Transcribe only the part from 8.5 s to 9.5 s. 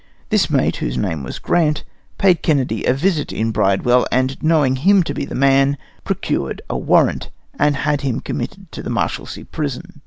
to the Marshalsea